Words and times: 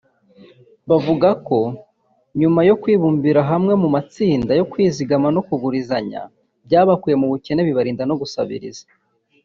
Bavuga 0.89 1.29
ko 1.47 1.59
nyuma 2.39 2.59
yo 2.69 2.75
kwibumbira 2.81 3.41
hamwe 3.51 3.73
mu 3.81 3.87
matsinda 3.95 4.51
yo 4.59 4.67
kwizigama 4.71 5.27
no 5.35 5.41
kugurizanya 5.47 6.21
byabakuye 6.65 7.15
mu 7.21 7.27
bukene 7.31 7.61
bibarinda 7.67 8.03
no 8.07 8.17
gusabiriza 8.21 8.85